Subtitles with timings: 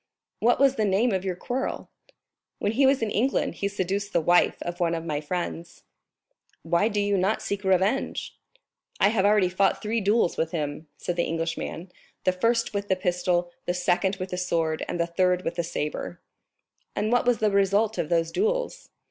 [0.39, 1.91] "What was the cause of your quarrel?"
[2.57, 5.83] "When he was in England he seduced the wife of one of my friends."
[6.63, 8.35] "Why do you not seek revenge?"
[8.99, 11.91] "I have already fought three duels with him," said the Englishman,
[12.23, 15.63] "the first with the pistol, the second with the sword, and the third with the
[15.63, 16.19] sabre."
[16.95, 18.89] "And what was the result of those duels?"